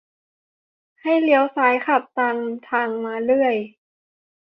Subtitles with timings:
[1.01, 2.35] ให้เลี้ยวซ้ายขับตาม
[2.69, 3.55] ทางมาเรื่อย